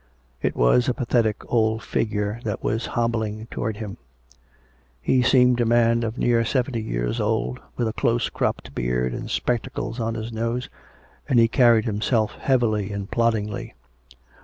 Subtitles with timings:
[0.41, 3.97] It was a pathetic old figure that was hobbling towards him.
[4.99, 9.29] He seemed a man of near seventy years old, with a close cropped beard and
[9.29, 10.69] spectacles on his nose,
[11.29, 13.75] and he carried himself heavily and ploddingly.